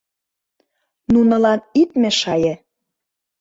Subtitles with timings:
[1.11, 2.53] Нунылан ит мешае!